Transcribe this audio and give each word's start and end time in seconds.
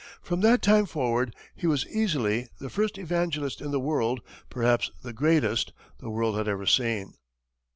From 0.19 0.41
that 0.41 0.63
time 0.63 0.87
forward 0.87 1.35
he 1.55 1.67
was 1.67 1.85
easily 1.85 2.47
the 2.59 2.71
first 2.71 2.97
evangelist 2.97 3.61
in 3.61 3.69
the 3.69 3.79
world 3.79 4.21
perhaps 4.49 4.89
the 5.03 5.13
greatest 5.13 5.73
the 5.99 6.09
world 6.09 6.35
had 6.35 6.47
ever 6.47 6.65
seen. 6.65 7.13